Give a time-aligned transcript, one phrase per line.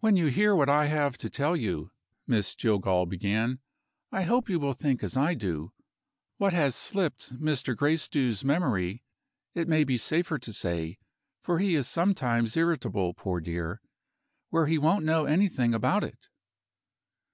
[0.00, 1.90] "When you hear what I have to tell you,"
[2.26, 3.60] Miss Jillgall began,
[4.12, 5.72] "I hope you will think as I do.
[6.36, 7.74] What has slipped Mr.
[7.74, 9.02] Gracedieu's memory,
[9.54, 10.98] it may be safer to say
[11.40, 13.80] for he is sometimes irritable, poor dear
[14.50, 16.28] where he won't know anything about it."